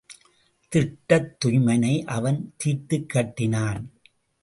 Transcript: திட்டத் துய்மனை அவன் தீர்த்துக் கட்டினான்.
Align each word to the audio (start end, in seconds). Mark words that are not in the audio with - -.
திட்டத் 0.69 1.37
துய்மனை 1.45 2.03
அவன் 2.05 2.53
தீர்த்துக் 2.57 3.09
கட்டினான். 3.09 3.91